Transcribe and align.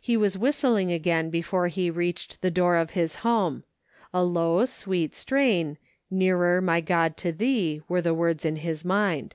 He 0.00 0.16
was 0.16 0.38
whistling 0.38 0.92
again 0.92 1.28
before 1.28 1.66
he 1.66 1.90
reached 1.90 2.42
the 2.42 2.50
door 2.52 2.76
of 2.76 2.90
his 2.92 3.16
home. 3.26 3.64
A 4.14 4.22
low, 4.22 4.64
sweet 4.66 5.16
strain," 5.16 5.78
Nearer, 6.12 6.60
my 6.60 6.80
God, 6.80 7.16
to 7.16 7.32
thee," 7.32 7.82
were 7.88 8.00
the 8.00 8.14
words 8.14 8.44
in 8.44 8.54
his 8.54 8.84
mind. 8.84 9.34